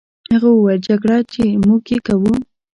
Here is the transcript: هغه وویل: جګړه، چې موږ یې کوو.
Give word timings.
هغه 0.33 0.49
وویل: 0.53 0.79
جګړه، 0.89 1.17
چې 1.31 1.41
موږ 1.65 1.81
یې 1.91 1.99
کوو. 2.07 2.33